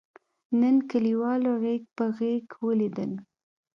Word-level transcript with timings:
نن 0.59 0.75
کلیوالو 0.89 1.51
غېږ 1.61 1.83
په 1.97 2.05
غېږ 2.17 2.45
ولیدل. 2.65 3.11